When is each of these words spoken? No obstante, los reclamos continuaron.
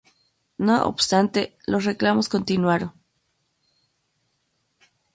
No 0.57 0.83
obstante, 0.83 1.55
los 1.67 1.85
reclamos 1.85 2.27
continuaron. 2.27 2.91